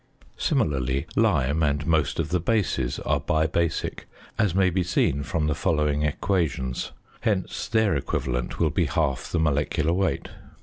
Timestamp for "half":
8.85-9.31